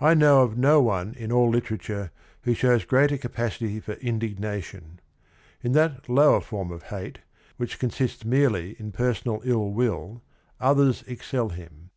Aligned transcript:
I 0.00 0.14
know 0.14 0.42
of 0.42 0.58
no 0.58 0.80
one 0.82 1.14
in 1.16 1.30
all 1.30 1.48
literature 1.48 2.10
who 2.42 2.54
shows 2.54 2.84
greater 2.84 3.16
capacity 3.16 3.78
for 3.78 3.92
indignation. 3.92 4.98
In 5.62 5.70
that 5.74 6.08
lower 6.08 6.40
form 6.40 6.72
of 6.72 6.82
hate 6.90 7.20
which 7.56 7.78
consists 7.78 8.24
merely 8.24 8.74
in 8.80 8.90
per 8.90 9.14
sonal 9.14 9.42
ill 9.44 9.70
will, 9.70 10.22
others 10.58 11.04
excel 11.06 11.50
him. 11.50 11.90